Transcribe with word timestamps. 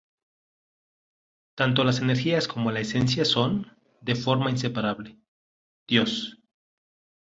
Tanto 1.53 1.83
las 1.83 1.99
energías 1.99 2.47
como 2.47 2.71
la 2.71 2.79
esencia 2.79 3.23
son, 3.23 3.77
de 4.01 4.15
forma 4.15 4.49
inseparable, 4.49 5.19
Dios. 5.87 6.39